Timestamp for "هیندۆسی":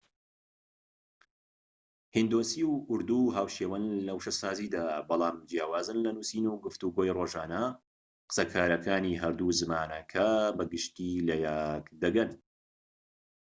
2.15-2.61